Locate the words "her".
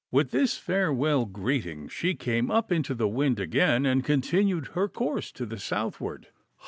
4.69-4.87